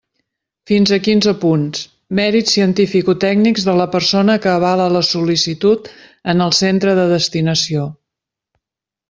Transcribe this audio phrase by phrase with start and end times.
[0.69, 1.83] Fins a quinze punts:
[2.19, 5.93] mèrits cientificotècnics de la persona que avala la sol·licitud
[6.35, 7.87] en el centre de destinació.